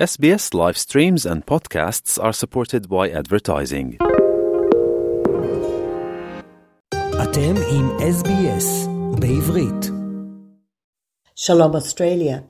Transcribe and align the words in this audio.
SBS 0.00 0.54
live 0.54 0.78
streams 0.78 1.26
and 1.26 1.44
podcasts 1.44 2.18
are 2.18 2.32
supported 2.32 2.88
by 2.88 3.10
advertising. 3.10 3.98
אתם 7.22 7.54
עם 7.70 7.90
SBS 7.98 8.88
בעברית. 9.20 9.90
Shalom 11.36 11.74
Australia. 11.74 12.44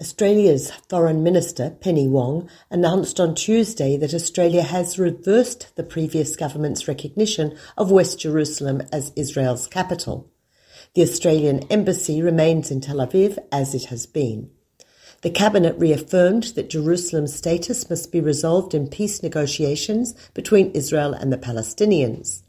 Australia's 0.00 0.70
Foreign 0.88 1.22
Minister, 1.22 1.76
Penny 1.84 2.08
Wong, 2.08 2.48
announced 2.70 3.20
on 3.20 3.34
Tuesday 3.34 3.98
that 3.98 4.14
Australia 4.14 4.62
has 4.62 4.98
reversed 4.98 5.76
the 5.76 5.84
previous 5.94 6.36
government's 6.36 6.88
recognition 6.88 7.54
of 7.76 7.90
West 7.90 8.18
Jerusalem 8.18 8.80
as 8.90 9.12
Israel's 9.14 9.66
capital. 9.66 10.16
The 10.94 11.02
Australian 11.02 11.58
embassy 11.70 12.22
remains 12.22 12.70
in 12.70 12.80
Tel 12.80 13.06
Aviv 13.06 13.36
as 13.52 13.74
it 13.74 13.84
has 13.92 14.06
been. 14.06 14.48
The 15.22 15.30
cabinet 15.30 15.76
reaffirmed 15.76 16.44
that 16.54 16.70
Jerusalem's 16.70 17.34
status 17.34 17.90
must 17.90 18.12
be 18.12 18.20
resolved 18.20 18.72
in 18.72 18.86
peace 18.86 19.20
negotiations 19.20 20.14
between 20.32 20.70
Israel 20.70 21.12
and 21.12 21.32
the 21.32 21.36
Palestinians. 21.36 22.42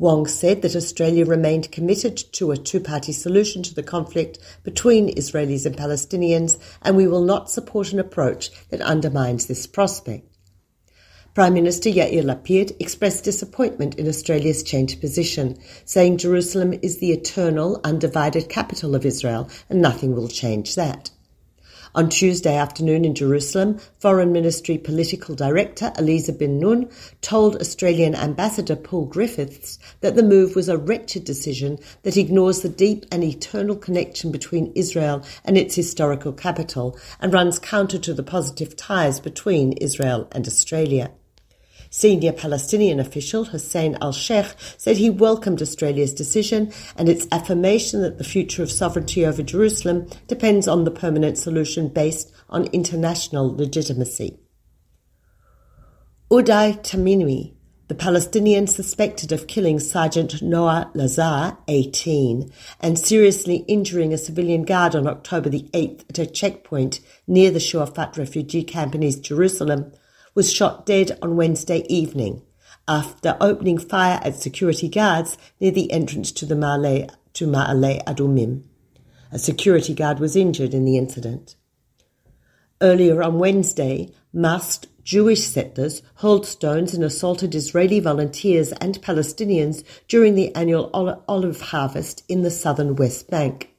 Wong 0.00 0.26
said 0.26 0.62
that 0.62 0.74
Australia 0.74 1.24
remained 1.24 1.70
committed 1.70 2.16
to 2.32 2.50
a 2.50 2.56
two-party 2.56 3.12
solution 3.12 3.62
to 3.62 3.72
the 3.74 3.84
conflict 3.84 4.40
between 4.64 5.14
Israelis 5.14 5.64
and 5.64 5.76
Palestinians 5.76 6.58
and 6.82 6.96
we 6.96 7.06
will 7.06 7.22
not 7.22 7.52
support 7.52 7.92
an 7.92 8.00
approach 8.00 8.50
that 8.70 8.80
undermines 8.80 9.46
this 9.46 9.68
prospect. 9.68 10.26
Prime 11.34 11.54
Minister 11.54 11.88
Yair 11.88 12.24
Lapid 12.24 12.74
expressed 12.80 13.22
disappointment 13.22 13.94
in 13.94 14.08
Australia's 14.08 14.64
changed 14.64 15.00
position, 15.00 15.56
saying 15.84 16.18
Jerusalem 16.18 16.74
is 16.82 16.98
the 16.98 17.12
eternal, 17.12 17.80
undivided 17.84 18.48
capital 18.48 18.96
of 18.96 19.06
Israel 19.06 19.48
and 19.70 19.80
nothing 19.80 20.16
will 20.16 20.26
change 20.26 20.74
that. 20.74 21.10
On 21.94 22.10
Tuesday 22.10 22.54
afternoon 22.54 23.06
in 23.06 23.14
Jerusalem, 23.14 23.78
Foreign 23.98 24.30
Ministry 24.30 24.76
Political 24.76 25.34
Director 25.34 25.90
Aliza 25.96 26.36
bin 26.36 26.58
Noun 26.58 26.90
told 27.22 27.56
Australian 27.56 28.14
Ambassador 28.14 28.76
Paul 28.76 29.06
Griffiths 29.06 29.78
that 30.02 30.14
the 30.14 30.22
move 30.22 30.54
was 30.54 30.68
a 30.68 30.76
wretched 30.76 31.24
decision 31.24 31.78
that 32.02 32.18
ignores 32.18 32.60
the 32.60 32.68
deep 32.68 33.06
and 33.10 33.24
eternal 33.24 33.74
connection 33.74 34.30
between 34.30 34.72
Israel 34.74 35.24
and 35.46 35.56
its 35.56 35.74
historical 35.74 36.32
capital 36.32 36.98
and 37.20 37.32
runs 37.32 37.58
counter 37.58 37.98
to 37.98 38.12
the 38.12 38.22
positive 38.22 38.76
ties 38.76 39.18
between 39.18 39.72
Israel 39.72 40.28
and 40.32 40.46
Australia. 40.46 41.10
Senior 41.90 42.32
Palestinian 42.32 43.00
official 43.00 43.44
Hussein 43.44 43.96
al 44.00 44.12
Sheikh 44.12 44.54
said 44.76 44.96
he 44.96 45.10
welcomed 45.10 45.62
Australia's 45.62 46.12
decision 46.12 46.72
and 46.96 47.08
its 47.08 47.26
affirmation 47.32 48.02
that 48.02 48.18
the 48.18 48.24
future 48.24 48.62
of 48.62 48.70
sovereignty 48.70 49.24
over 49.24 49.42
Jerusalem 49.42 50.08
depends 50.26 50.68
on 50.68 50.84
the 50.84 50.90
permanent 50.90 51.38
solution 51.38 51.88
based 51.88 52.32
on 52.50 52.66
international 52.66 53.54
legitimacy. 53.54 54.38
Uday 56.30 56.82
Tamimi, 56.82 57.54
the 57.88 57.94
Palestinian 57.94 58.66
suspected 58.66 59.32
of 59.32 59.46
killing 59.46 59.80
Sergeant 59.80 60.42
Noah 60.42 60.90
Lazar, 60.92 61.56
18, 61.68 62.52
and 62.80 62.98
seriously 62.98 63.64
injuring 63.66 64.12
a 64.12 64.18
civilian 64.18 64.64
guard 64.64 64.94
on 64.94 65.06
October 65.06 65.48
the 65.48 65.70
8th 65.72 66.04
at 66.10 66.18
a 66.18 66.26
checkpoint 66.26 67.00
near 67.26 67.50
the 67.50 67.58
Shuafat 67.58 68.18
refugee 68.18 68.62
camp 68.62 68.94
in 68.94 69.02
East 69.02 69.22
Jerusalem, 69.22 69.90
was 70.38 70.52
shot 70.52 70.86
dead 70.86 71.18
on 71.20 71.34
Wednesday 71.34 71.84
evening 71.88 72.40
after 72.86 73.36
opening 73.40 73.76
fire 73.76 74.20
at 74.22 74.36
security 74.36 74.88
guards 74.88 75.36
near 75.58 75.72
the 75.72 75.90
entrance 75.90 76.30
to 76.30 76.46
the 76.46 76.54
Ma'ale, 76.54 77.10
to 77.32 77.48
Ma'ale 77.48 78.04
Adumim. 78.04 78.62
A 79.32 79.38
security 79.40 79.94
guard 79.94 80.20
was 80.20 80.36
injured 80.36 80.74
in 80.74 80.84
the 80.84 80.96
incident. 80.96 81.56
Earlier 82.80 83.20
on 83.20 83.40
Wednesday, 83.40 84.12
masked 84.32 84.86
Jewish 85.02 85.42
settlers 85.42 86.02
hurled 86.18 86.46
stones 86.46 86.94
and 86.94 87.02
assaulted 87.02 87.52
Israeli 87.56 87.98
volunteers 87.98 88.70
and 88.70 89.02
Palestinians 89.02 89.82
during 90.06 90.36
the 90.36 90.54
annual 90.54 90.88
olive 91.26 91.60
harvest 91.60 92.22
in 92.28 92.42
the 92.42 92.52
southern 92.52 92.94
West 92.94 93.28
Bank. 93.28 93.70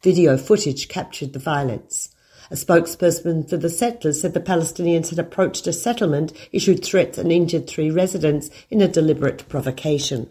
Video 0.00 0.38
footage 0.38 0.88
captured 0.88 1.34
the 1.34 1.38
violence. 1.38 2.08
A 2.48 2.54
spokesperson 2.54 3.48
for 3.48 3.56
the 3.56 3.68
settlers 3.68 4.20
said 4.20 4.32
the 4.32 4.40
Palestinians 4.40 5.10
had 5.10 5.18
approached 5.18 5.66
a 5.66 5.72
settlement, 5.72 6.32
issued 6.52 6.84
threats, 6.84 7.18
and 7.18 7.32
injured 7.32 7.66
three 7.66 7.90
residents 7.90 8.50
in 8.70 8.80
a 8.80 8.86
deliberate 8.86 9.48
provocation. 9.48 10.28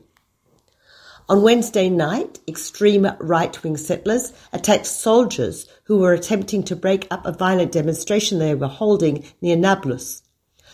On 1.28 1.42
Wednesday 1.42 1.90
night, 1.90 2.40
extreme 2.48 3.06
right 3.20 3.64
wing 3.64 3.76
settlers 3.76 4.32
attacked 4.54 4.86
soldiers 4.86 5.68
who 5.86 5.98
were 5.98 6.14
attempting 6.14 6.64
to 6.64 6.76
break 6.76 7.06
up 7.12 7.26
a 7.26 7.34
violent 7.34 7.72
demonstration 7.72 8.40
they 8.40 8.56
were 8.56 8.68
holding 8.68 9.26
near 9.42 9.58
Nablus. 9.58 10.22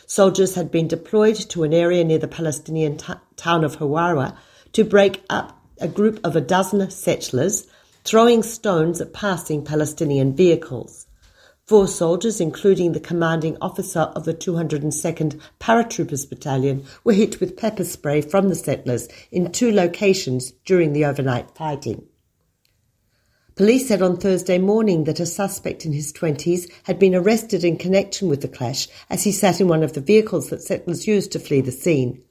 Soldiers 0.05 0.55
had 0.55 0.69
been 0.69 0.89
deployed 0.89 1.37
to 1.37 1.63
an 1.63 1.73
area 1.73 2.03
near 2.03 2.19
the 2.19 2.27
Palestinian 2.27 2.97
t- 2.97 3.13
town 3.37 3.63
of 3.63 3.77
Hawara 3.77 4.35
to 4.73 4.83
break 4.83 5.23
up 5.29 5.57
a 5.79 5.87
group 5.87 6.19
of 6.23 6.35
a 6.35 6.41
dozen 6.41 6.91
settlers 6.91 7.65
throwing 8.03 8.43
stones 8.43 9.01
at 9.01 9.13
passing 9.13 9.63
Palestinian 9.63 10.35
vehicles. 10.35 11.07
Four 11.71 11.87
soldiers, 11.87 12.41
including 12.41 12.91
the 12.91 12.99
commanding 12.99 13.55
officer 13.61 14.01
of 14.01 14.25
the 14.25 14.33
202nd 14.33 15.39
Paratroopers 15.61 16.27
Battalion, 16.27 16.83
were 17.05 17.13
hit 17.13 17.39
with 17.39 17.55
pepper 17.55 17.85
spray 17.85 18.19
from 18.19 18.49
the 18.49 18.55
settlers 18.55 19.07
in 19.31 19.53
two 19.53 19.71
locations 19.71 20.51
during 20.65 20.91
the 20.91 21.05
overnight 21.05 21.55
fighting. 21.55 22.09
Police 23.55 23.87
said 23.87 24.01
on 24.01 24.17
Thursday 24.17 24.57
morning 24.57 25.05
that 25.05 25.21
a 25.21 25.25
suspect 25.25 25.85
in 25.85 25.93
his 25.93 26.11
20s 26.11 26.69
had 26.83 26.99
been 26.99 27.15
arrested 27.15 27.63
in 27.63 27.77
connection 27.77 28.27
with 28.27 28.41
the 28.41 28.49
clash 28.49 28.89
as 29.09 29.23
he 29.23 29.31
sat 29.31 29.61
in 29.61 29.69
one 29.69 29.81
of 29.81 29.93
the 29.93 30.01
vehicles 30.01 30.49
that 30.49 30.61
settlers 30.61 31.07
used 31.07 31.31
to 31.31 31.39
flee 31.39 31.61
the 31.61 31.71
scene. 31.71 32.21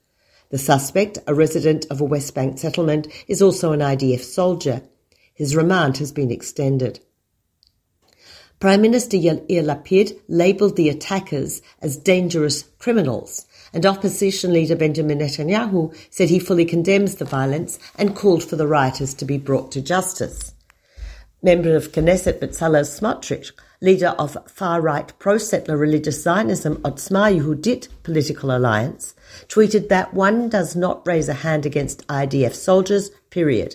The 0.50 0.58
suspect, 0.58 1.16
a 1.26 1.32
resident 1.32 1.86
of 1.88 2.02
a 2.02 2.04
West 2.04 2.34
Bank 2.34 2.58
settlement, 2.58 3.08
is 3.26 3.40
also 3.40 3.72
an 3.72 3.80
IDF 3.80 4.20
soldier. 4.20 4.82
His 5.32 5.56
remand 5.56 5.96
has 5.96 6.12
been 6.12 6.30
extended. 6.30 7.00
Prime 8.60 8.82
Minister 8.82 9.16
Yair 9.16 9.64
Lapid 9.64 10.20
labelled 10.28 10.76
the 10.76 10.90
attackers 10.90 11.62
as 11.80 11.96
dangerous 11.96 12.64
criminals, 12.78 13.46
and 13.72 13.86
opposition 13.86 14.52
leader 14.52 14.76
Benjamin 14.76 15.20
Netanyahu 15.20 15.96
said 16.10 16.28
he 16.28 16.38
fully 16.38 16.66
condemns 16.66 17.14
the 17.14 17.24
violence 17.24 17.78
and 17.96 18.14
called 18.14 18.44
for 18.44 18.56
the 18.56 18.66
rioters 18.66 19.14
to 19.14 19.24
be 19.24 19.38
brought 19.38 19.72
to 19.72 19.80
justice. 19.80 20.52
Member 21.42 21.74
of 21.74 21.92
Knesset 21.92 22.38
Bezalel 22.38 22.84
Smotrich, 22.84 23.52
leader 23.80 24.08
of 24.18 24.36
far-right 24.46 25.18
pro-settler 25.18 25.78
religious 25.78 26.22
Zionism 26.22 26.76
Otzma 26.82 27.40
Yehudit 27.40 27.88
political 28.02 28.54
alliance, 28.54 29.14
tweeted 29.48 29.88
that 29.88 30.12
one 30.12 30.50
does 30.50 30.76
not 30.76 31.06
raise 31.06 31.30
a 31.30 31.40
hand 31.48 31.64
against 31.64 32.06
IDF 32.08 32.52
soldiers, 32.52 33.10
period. 33.30 33.74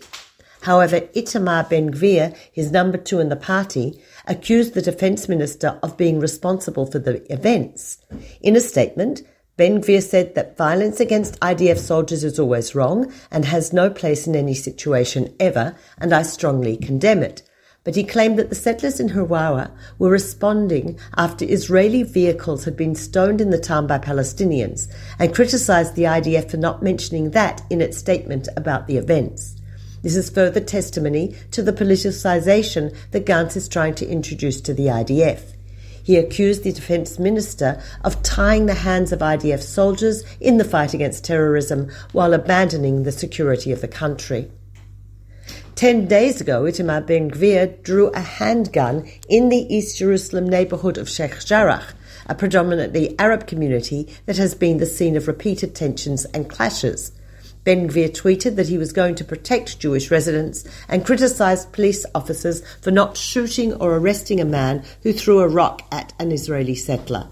However, 0.66 1.02
Itamar 1.16 1.70
Ben-Gvir, 1.70 2.36
his 2.52 2.72
number 2.72 2.98
two 2.98 3.20
in 3.20 3.30
the 3.30 3.36
party, 3.36 4.02
accused 4.26 4.74
the 4.74 4.82
defence 4.82 5.30
minister 5.30 5.78
of 5.84 5.96
being 5.96 6.20
responsible 6.20 6.88
for 6.88 6.98
the 6.98 7.22
events. 7.32 8.00
In 8.42 8.56
a 8.56 8.60
statement, 8.60 9.22
Ben-Gvir 9.58 10.02
said 10.02 10.34
that 10.34 10.58
violence 10.58 11.00
against 11.00 11.40
IDF 11.40 11.78
soldiers 11.78 12.24
is 12.24 12.40
always 12.40 12.74
wrong 12.74 13.14
and 13.30 13.46
has 13.46 13.74
no 13.74 13.92
place 13.92 14.26
in 14.26 14.36
any 14.36 14.56
situation 14.56 15.36
ever, 15.40 15.76
and 16.00 16.12
I 16.12 16.24
strongly 16.24 16.78
condemn 16.78 17.22
it. 17.22 17.44
But 17.84 17.94
he 17.96 18.04
claimed 18.04 18.40
that 18.40 18.50
the 18.50 18.56
settlers 18.56 19.00
in 19.00 19.10
Hawara 19.10 19.70
were 20.00 20.10
responding 20.10 20.98
after 21.16 21.46
Israeli 21.46 22.02
vehicles 22.02 22.66
had 22.66 22.76
been 22.76 22.96
stoned 22.96 23.40
in 23.40 23.52
the 23.52 23.60
town 23.60 23.86
by 23.86 24.00
Palestinians 24.00 24.92
and 25.20 25.36
criticised 25.36 25.94
the 25.94 26.06
IDF 26.06 26.50
for 26.50 26.58
not 26.58 26.82
mentioning 26.82 27.30
that 27.32 27.62
in 27.70 27.82
its 27.82 28.00
statement 28.00 28.48
about 28.58 28.88
the 28.88 28.98
events. 28.98 29.55
This 30.06 30.16
is 30.16 30.30
further 30.30 30.60
testimony 30.60 31.34
to 31.50 31.64
the 31.64 31.74
politicisation 31.74 32.96
that 33.10 33.26
Gantz 33.26 33.58
is 33.58 33.68
trying 33.68 33.96
to 33.96 34.08
introduce 34.08 34.62
to 34.62 34.72
the 34.72 34.86
IDF. 34.86 35.56
He 36.04 36.18
accused 36.18 36.64
the 36.64 36.72
defence 36.72 37.18
minister 37.18 37.82
of 38.04 38.22
tying 38.22 38.68
the 38.68 38.76
hands 38.76 39.12
of 39.12 39.22
IDF 39.22 39.64
soldiers 39.64 40.24
in 40.40 40.58
the 40.58 40.64
fight 40.64 40.94
against 40.94 41.26
terrorism 41.26 41.90
while 42.12 42.36
abandoning 42.36 43.02
the 43.02 43.12
security 43.12 43.72
of 43.72 43.82
the 43.82 43.88
country. 43.88 44.52
Ten 45.74 46.06
days 46.06 46.40
ago, 46.40 46.66
Itamar 46.66 47.08
Ben 47.08 47.32
Gvir 47.32 47.82
drew 47.82 48.10
a 48.10 48.20
handgun 48.20 49.10
in 49.28 49.50
the 49.50 49.66
East 49.76 49.98
Jerusalem 49.98 50.48
neighbourhood 50.48 51.00
of 51.00 51.10
Sheikh 51.10 51.44
Jarrah, 51.44 51.84
a 52.28 52.36
predominantly 52.36 53.18
Arab 53.18 53.48
community 53.48 54.08
that 54.28 54.38
has 54.38 54.54
been 54.54 54.78
the 54.78 54.86
scene 54.86 55.18
of 55.18 55.28
repeated 55.28 55.74
tensions 55.74 56.26
and 56.26 56.48
clashes. 56.48 57.12
Ben 57.66 57.90
Gvir 57.90 58.10
tweeted 58.12 58.56
that 58.56 58.70
he 58.70 58.78
was 58.78 58.94
going 58.94 59.16
to 59.16 59.26
protect 59.26 59.80
Jewish 59.80 60.12
residents 60.12 60.64
and 60.88 61.06
criticised 61.06 61.74
police 61.74 62.06
officers 62.14 62.64
for 62.80 62.92
not 62.92 63.18
shooting 63.18 63.74
or 63.74 63.98
arresting 63.98 64.40
a 64.40 64.46
man 64.46 64.84
who 65.02 65.12
threw 65.12 65.40
a 65.40 65.48
rock 65.48 65.82
at 65.92 66.14
an 66.20 66.32
Israeli 66.32 66.76
settler. 66.76 67.28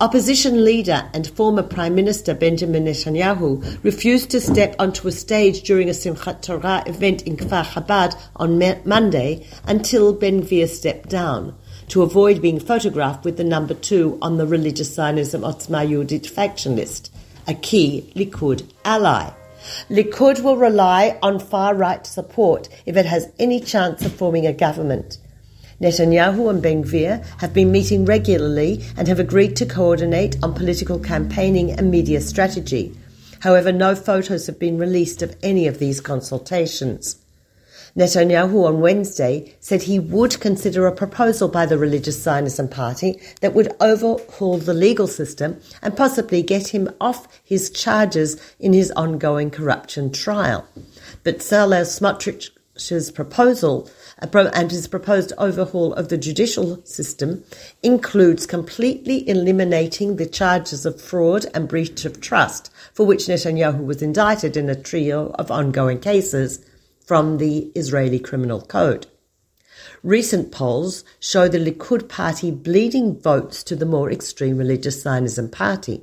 Opposition 0.00 0.64
leader 0.64 1.08
and 1.14 1.28
former 1.28 1.62
Prime 1.62 1.94
Minister 1.94 2.34
Benjamin 2.34 2.86
Netanyahu 2.86 3.84
refused 3.84 4.30
to 4.30 4.40
step 4.40 4.74
onto 4.78 5.06
a 5.06 5.12
stage 5.12 5.62
during 5.62 5.88
a 5.88 5.92
Simchat 5.92 6.40
Torah 6.42 6.82
event 6.86 7.22
in 7.22 7.36
Kfar 7.36 7.64
Chabad 7.64 8.20
on 8.34 8.58
Monday 8.84 9.46
until 9.64 10.12
Ben 10.12 10.42
Gvir 10.42 10.66
stepped 10.66 11.10
down. 11.10 11.54
to 11.88 12.02
avoid 12.02 12.40
being 12.40 12.58
photographed 12.58 13.22
with 13.22 13.36
the 13.36 13.44
number 13.44 13.74
two 13.74 14.18
on 14.22 14.38
the 14.38 14.46
religious 14.46 14.94
Zionism 14.94 15.42
Otzma 15.42 15.86
Yehudit 15.86 16.26
faction 16.26 16.74
list, 16.74 17.11
a 17.46 17.54
key 17.54 18.12
Likud 18.14 18.70
ally. 18.84 19.30
Likud 19.88 20.42
will 20.42 20.56
rely 20.56 21.18
on 21.22 21.38
far 21.38 21.74
right 21.74 22.06
support 22.06 22.68
if 22.86 22.96
it 22.96 23.06
has 23.06 23.30
any 23.38 23.60
chance 23.60 24.04
of 24.04 24.12
forming 24.12 24.46
a 24.46 24.52
government. 24.52 25.18
Netanyahu 25.80 26.48
and 26.48 26.62
Ben 26.62 26.84
Gvir 26.84 27.24
have 27.40 27.52
been 27.52 27.72
meeting 27.72 28.04
regularly 28.04 28.84
and 28.96 29.08
have 29.08 29.18
agreed 29.18 29.56
to 29.56 29.66
coordinate 29.66 30.36
on 30.42 30.54
political 30.54 30.98
campaigning 30.98 31.72
and 31.72 31.90
media 31.90 32.20
strategy. 32.20 32.96
However, 33.40 33.72
no 33.72 33.96
photos 33.96 34.46
have 34.46 34.60
been 34.60 34.78
released 34.78 35.22
of 35.22 35.36
any 35.42 35.66
of 35.66 35.80
these 35.80 36.00
consultations. 36.00 37.21
Netanyahu 37.94 38.64
on 38.64 38.80
Wednesday 38.80 39.54
said 39.60 39.82
he 39.82 39.98
would 39.98 40.40
consider 40.40 40.86
a 40.86 40.94
proposal 40.94 41.46
by 41.48 41.66
the 41.66 41.76
Religious 41.76 42.22
Zionism 42.22 42.68
Party 42.68 43.20
that 43.42 43.52
would 43.52 43.74
overhaul 43.80 44.56
the 44.56 44.72
legal 44.72 45.06
system 45.06 45.60
and 45.82 45.94
possibly 45.94 46.42
get 46.42 46.68
him 46.68 46.88
off 47.02 47.28
his 47.44 47.68
charges 47.68 48.40
in 48.58 48.72
his 48.72 48.90
ongoing 48.92 49.50
corruption 49.50 50.10
trial. 50.10 50.66
But 51.22 51.40
Bezalel 51.40 51.84
Smotrich's 51.84 53.10
proposal 53.10 53.90
and 54.18 54.70
his 54.70 54.88
proposed 54.88 55.34
overhaul 55.36 55.92
of 55.92 56.08
the 56.08 56.16
judicial 56.16 56.80
system 56.86 57.44
includes 57.82 58.46
completely 58.46 59.28
eliminating 59.28 60.16
the 60.16 60.24
charges 60.24 60.86
of 60.86 60.98
fraud 60.98 61.44
and 61.52 61.68
breach 61.68 62.06
of 62.06 62.22
trust 62.22 62.72
for 62.94 63.04
which 63.04 63.26
Netanyahu 63.26 63.84
was 63.84 64.00
indicted 64.00 64.56
in 64.56 64.70
a 64.70 64.74
trio 64.74 65.32
of 65.32 65.50
ongoing 65.50 66.00
cases 66.00 66.64
from 67.06 67.38
the 67.38 67.70
Israeli 67.74 68.18
Criminal 68.18 68.60
Code. 68.60 69.06
Recent 70.02 70.52
polls 70.52 71.04
show 71.20 71.48
the 71.48 71.58
Likud 71.58 72.08
party 72.08 72.50
bleeding 72.50 73.20
votes 73.20 73.62
to 73.64 73.76
the 73.76 73.86
more 73.86 74.10
extreme 74.10 74.56
religious 74.56 75.02
Zionism 75.02 75.48
party. 75.48 76.02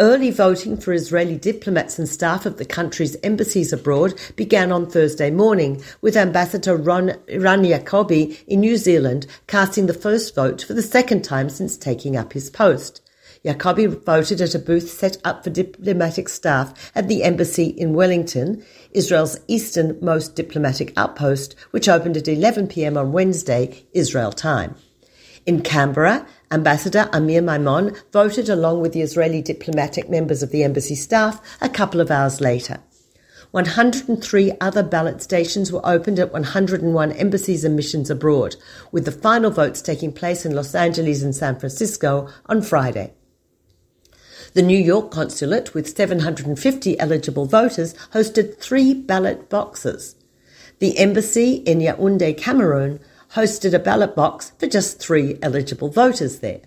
Early 0.00 0.30
voting 0.30 0.76
for 0.76 0.92
Israeli 0.92 1.36
diplomats 1.36 1.98
and 1.98 2.08
staff 2.08 2.46
of 2.46 2.56
the 2.56 2.64
country's 2.64 3.16
embassies 3.24 3.72
abroad 3.72 4.14
began 4.36 4.70
on 4.70 4.88
Thursday 4.88 5.30
morning, 5.30 5.82
with 6.00 6.16
Ambassador 6.16 6.76
Ron, 6.76 7.14
Ran 7.36 7.64
Jacobi 7.64 8.38
in 8.46 8.60
New 8.60 8.76
Zealand 8.76 9.26
casting 9.48 9.86
the 9.86 9.94
first 9.94 10.36
vote 10.36 10.62
for 10.62 10.74
the 10.74 10.82
second 10.82 11.24
time 11.24 11.50
since 11.50 11.76
taking 11.76 12.16
up 12.16 12.32
his 12.32 12.48
post. 12.48 13.02
Jacobi 13.44 13.86
voted 13.86 14.40
at 14.40 14.54
a 14.54 14.58
booth 14.58 14.90
set 14.90 15.16
up 15.24 15.44
for 15.44 15.50
diplomatic 15.50 16.28
staff 16.28 16.92
at 16.94 17.08
the 17.08 17.22
embassy 17.22 17.66
in 17.66 17.94
Wellington, 17.94 18.64
Israel's 18.90 19.38
easternmost 19.46 20.34
diplomatic 20.34 20.92
outpost, 20.96 21.54
which 21.70 21.88
opened 21.88 22.16
at 22.16 22.28
11 22.28 22.66
p.m. 22.68 22.96
on 22.96 23.12
Wednesday, 23.12 23.84
Israel 23.92 24.32
time. 24.32 24.74
In 25.46 25.62
Canberra, 25.62 26.26
Ambassador 26.50 27.08
Amir 27.12 27.40
Maimon 27.40 27.96
voted 28.12 28.48
along 28.48 28.80
with 28.80 28.92
the 28.92 29.02
Israeli 29.02 29.40
diplomatic 29.40 30.10
members 30.10 30.42
of 30.42 30.50
the 30.50 30.64
embassy 30.64 30.94
staff 30.94 31.40
a 31.60 31.68
couple 31.68 32.00
of 32.00 32.10
hours 32.10 32.40
later. 32.40 32.80
103 33.52 34.52
other 34.60 34.82
ballot 34.82 35.22
stations 35.22 35.72
were 35.72 35.86
opened 35.86 36.18
at 36.18 36.32
101 36.32 37.12
embassies 37.12 37.64
and 37.64 37.76
missions 37.76 38.10
abroad, 38.10 38.56
with 38.92 39.06
the 39.06 39.12
final 39.12 39.50
votes 39.50 39.80
taking 39.80 40.12
place 40.12 40.44
in 40.44 40.54
Los 40.54 40.74
Angeles 40.74 41.22
and 41.22 41.34
San 41.34 41.58
Francisco 41.58 42.28
on 42.44 42.60
Friday. 42.60 43.14
The 44.54 44.62
New 44.62 44.78
York 44.78 45.10
consulate, 45.10 45.74
with 45.74 45.94
750 45.94 46.98
eligible 46.98 47.44
voters, 47.44 47.92
hosted 48.12 48.58
three 48.58 48.94
ballot 48.94 49.50
boxes. 49.50 50.16
The 50.78 50.96
embassy 50.98 51.56
in 51.56 51.80
Yaoundé, 51.80 52.36
Cameroon, 52.36 53.00
hosted 53.34 53.74
a 53.74 53.78
ballot 53.78 54.16
box 54.16 54.52
for 54.58 54.66
just 54.66 55.00
three 55.00 55.38
eligible 55.42 55.90
voters 55.90 56.38
there. 56.38 56.60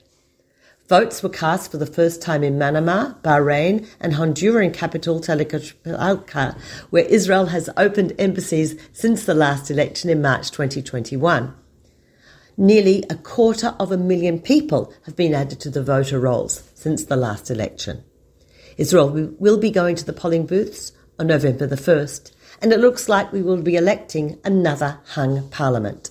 Votes 0.88 1.24
were 1.24 1.30
cast 1.30 1.72
for 1.72 1.78
the 1.78 1.86
first 1.88 2.22
time 2.22 2.44
in 2.44 2.60
Manama, 2.60 3.20
Bahrain, 3.22 3.88
and 4.00 4.14
Honduran 4.14 4.74
capital 4.74 5.20
Tegucigalpa, 5.20 6.56
where 6.92 7.06
Israel 7.06 7.48
has 7.48 7.70
opened 7.78 8.14
embassies 8.20 8.80
since 8.92 9.26
the 9.26 9.34
last 9.34 9.72
election 9.72 10.10
in 10.10 10.22
March 10.22 10.52
2021. 10.52 11.56
Nearly 12.58 13.06
a 13.10 13.16
quarter 13.16 13.74
of 13.80 13.92
a 13.92 13.98
million 13.98 14.40
people 14.40 14.94
have 15.06 15.16
been 15.16 15.34
added 15.34 15.60
to 15.62 15.70
the 15.70 15.82
voter 15.82 16.20
rolls 16.20 16.71
since 16.82 17.04
the 17.04 17.16
last 17.16 17.52
election. 17.52 18.04
Israel 18.76 19.12
will 19.38 19.58
be 19.58 19.70
going 19.70 19.96
to 19.96 20.06
the 20.06 20.14
polling 20.14 20.48
booths 20.48 20.92
on 21.20 21.28
November 21.28 21.68
the 21.68 21.76
1st, 21.76 22.32
and 22.62 22.74
it 22.74 22.80
looks 22.80 23.08
like 23.08 23.32
we 23.32 23.44
will 23.44 23.62
be 23.62 23.76
electing 23.76 24.40
another 24.44 25.00
hung 25.10 25.48
parliament. 25.50 26.10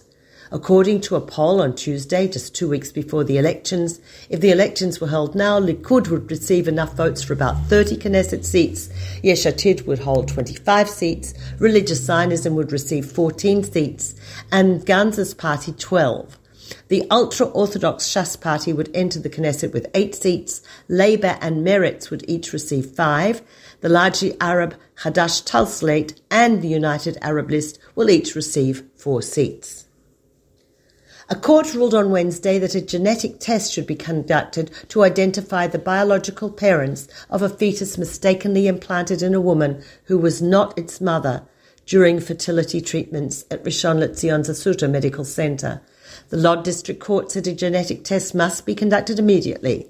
According 0.52 1.00
to 1.02 1.17
a 1.17 1.20
poll 1.20 1.62
on 1.62 1.76
Tuesday, 1.76 2.26
just 2.26 2.55
two 2.56 2.69
weeks 2.69 2.90
before 2.90 3.22
the 3.22 3.38
elections, 3.38 4.00
if 4.28 4.40
the 4.40 4.50
elections 4.50 5.00
were 5.00 5.08
held 5.08 5.37
now, 5.37 5.61
Likud 5.61 6.08
would 6.08 6.31
receive 6.31 6.67
enough 6.67 6.94
votes 6.94 7.22
for 7.22 7.32
about 7.32 7.67
30 7.67 7.96
Knesset 7.96 8.44
seats, 8.44 8.90
Yesh 9.22 9.44
Atid 9.44 9.87
would 9.87 10.00
hold 10.00 10.26
25 10.26 10.88
seats, 10.88 11.34
Religious 11.61 12.00
Zionism 12.00 12.56
would 12.56 12.72
receive 12.72 13.11
14 13.11 13.62
seats, 13.62 14.14
and 14.50 14.84
Gantz's 14.84 15.34
party 15.34 15.72
12. 15.72 16.40
The 16.88 17.06
ultra-Orthodox 17.11 18.05
Shas 18.05 18.40
party 18.40 18.72
would 18.72 18.90
enter 18.94 19.19
the 19.19 19.31
Knesset 19.31 19.72
with 19.72 19.90
eight 19.94 20.14
seats, 20.14 20.62
Labour 20.88 21.38
and 21.40 21.67
Meretz 21.67 22.11
would 22.11 22.25
each 22.28 22.52
receive 22.52 22.87
five, 22.87 23.43
the 23.81 23.88
largely 23.88 24.37
Arab 24.40 24.76
Hadash 25.02 25.44
Ta'al 25.44 25.67
slate 25.67 26.20
and 26.31 26.62
the 26.62 26.69
United 26.69 27.19
Arab 27.22 27.50
List 27.50 27.78
will 27.94 28.11
each 28.11 28.34
receive 28.34 28.84
four 28.94 29.22
seats. 29.22 29.87
A 31.32 31.37
court 31.37 31.75
ruled 31.75 31.94
on 31.94 32.11
Wednesday 32.11 32.58
that 32.58 32.75
a 32.75 32.81
genetic 32.81 33.38
test 33.38 33.72
should 33.72 33.87
be 33.87 33.94
conducted 33.94 34.69
to 34.88 35.05
identify 35.05 35.69
the 35.69 35.78
biological 35.78 36.50
parents 36.50 37.06
of 37.31 37.40
a 37.40 37.49
fetus 37.49 37.96
mistakenly 37.96 38.67
implanted 38.67 39.22
in 39.22 39.32
a 39.32 39.40
woman 39.40 39.81
who 40.06 40.19
was 40.19 40.43
not 40.43 40.76
its 40.76 41.00
mother 41.00 41.46
during 41.87 42.19
fertility 42.19 42.81
treatments 42.81 43.44
at 43.49 43.62
Rishon 43.62 43.99
LeZion's 43.99 44.49
Assuta 44.49 44.90
Medical 44.90 45.25
Center. 45.25 45.81
The 46.29 46.37
Lod 46.37 46.65
District 46.65 47.01
Court 47.01 47.31
said 47.31 47.47
a 47.47 47.55
genetic 47.55 48.05
test 48.05 48.35
must 48.35 48.67
be 48.67 48.75
conducted 48.75 49.19
immediately. 49.19 49.89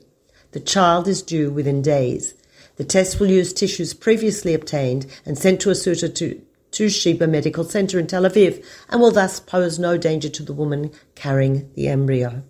The 0.52 0.61
child 0.61 1.06
is 1.06 1.22
due 1.22 1.50
within 1.50 1.82
days. 1.82 2.34
The 2.76 2.84
test 2.84 3.20
will 3.20 3.31
use 3.31 3.52
tissues 3.52 3.94
previously 3.94 4.55
obtained 4.55 5.06
and 5.26 5.37
sent 5.38 5.61
to 5.61 5.70
Assuta 5.70 6.14
to 6.14 6.43
to 6.72 6.88
Sheba 6.88 7.26
Medical 7.26 7.64
Center 7.64 7.99
in 7.99 8.06
Tel 8.06 8.22
Aviv 8.22 8.64
and 8.88 9.00
will 9.00 9.11
thus 9.11 9.40
pose 9.40 9.78
no 9.78 9.96
danger 9.96 10.28
to 10.28 10.43
the 10.43 10.52
woman 10.52 10.93
carrying 11.14 11.70
the 11.75 11.88
embryo. 11.88 12.43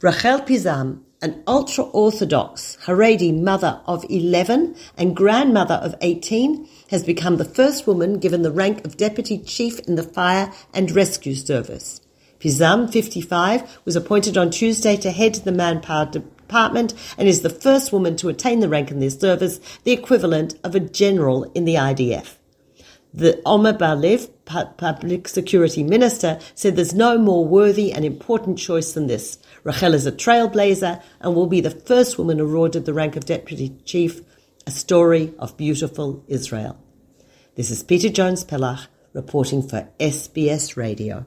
Rachel 0.00 0.40
Pizam, 0.40 1.02
an 1.22 1.42
ultra 1.46 1.84
Orthodox 1.84 2.76
Haredi 2.84 3.32
mother 3.32 3.80
of 3.86 4.04
11 4.08 4.76
and 4.96 5.16
grandmother 5.16 5.76
of 5.76 5.94
18, 6.00 6.68
has 6.90 7.02
become 7.02 7.38
the 7.38 7.44
first 7.44 7.86
woman 7.86 8.18
given 8.18 8.42
the 8.42 8.52
rank 8.52 8.84
of 8.84 8.96
Deputy 8.96 9.38
Chief 9.38 9.80
in 9.80 9.96
the 9.96 10.02
Fire 10.02 10.52
and 10.74 10.90
Rescue 10.90 11.34
Service. 11.34 12.00
Pizam, 12.46 12.88
55, 12.88 13.80
was 13.84 13.96
appointed 13.96 14.38
on 14.38 14.52
Tuesday 14.52 14.96
to 14.98 15.10
head 15.10 15.34
the 15.34 15.50
Manpower 15.50 16.06
Department 16.06 16.94
and 17.18 17.26
is 17.26 17.42
the 17.42 17.50
first 17.50 17.92
woman 17.92 18.14
to 18.18 18.28
attain 18.28 18.60
the 18.60 18.68
rank 18.68 18.92
in 18.92 19.00
this 19.00 19.18
service, 19.18 19.58
the 19.82 19.90
equivalent 19.90 20.54
of 20.62 20.76
a 20.76 20.78
general 20.78 21.50
in 21.56 21.64
the 21.64 21.74
IDF. 21.74 22.36
The 23.12 23.42
Omer 23.44 23.72
Bar-Lev, 23.72 24.28
Public 24.44 25.26
Security 25.26 25.82
Minister, 25.82 26.38
said 26.54 26.76
there's 26.76 26.94
no 26.94 27.18
more 27.18 27.44
worthy 27.44 27.92
and 27.92 28.04
important 28.04 28.58
choice 28.58 28.92
than 28.92 29.08
this. 29.08 29.38
Rachel 29.64 29.94
is 29.94 30.06
a 30.06 30.12
trailblazer 30.12 31.02
and 31.20 31.34
will 31.34 31.48
be 31.48 31.60
the 31.60 31.70
first 31.72 32.16
woman 32.16 32.38
awarded 32.38 32.84
the 32.84 32.94
rank 32.94 33.16
of 33.16 33.24
Deputy 33.24 33.76
Chief, 33.84 34.20
a 34.68 34.70
story 34.70 35.34
of 35.40 35.56
beautiful 35.56 36.22
Israel. 36.28 36.78
This 37.56 37.72
is 37.72 37.82
Peta 37.82 38.08
Jones 38.08 38.44
Pellach 38.44 38.86
reporting 39.12 39.66
for 39.66 39.88
SBS 39.98 40.76
Radio. 40.76 41.26